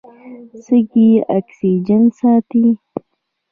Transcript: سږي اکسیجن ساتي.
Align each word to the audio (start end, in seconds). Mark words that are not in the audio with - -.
سږي 0.65 1.09
اکسیجن 1.37 2.03
ساتي. 2.19 2.65